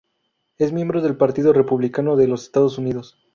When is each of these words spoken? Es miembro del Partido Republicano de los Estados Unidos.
Es 0.57 0.71
miembro 0.73 1.01
del 1.03 1.15
Partido 1.15 1.53
Republicano 1.53 2.15
de 2.15 2.27
los 2.27 2.45
Estados 2.45 2.79
Unidos. 2.79 3.19